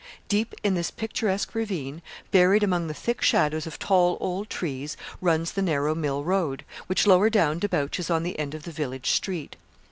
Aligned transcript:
Deep 0.29 0.55
in 0.63 0.73
this 0.73 0.89
picturesque 0.89 1.53
ravine, 1.53 2.01
buried 2.31 2.63
among 2.63 2.87
the 2.87 2.93
thick 2.95 3.21
shadows 3.21 3.67
of 3.67 3.77
tall 3.77 4.17
old 4.19 4.49
trees, 4.49 4.97
runs 5.21 5.51
the 5.51 5.61
narrow 5.61 5.93
mill 5.93 6.23
road, 6.23 6.65
which 6.87 7.05
lower 7.05 7.29
down 7.29 7.59
debouches 7.59 8.09
on 8.09 8.23
the 8.23 8.39
end 8.39 8.55
of 8.55 8.63
the 8.63 8.71
village 8.71 9.11
street. 9.11 9.55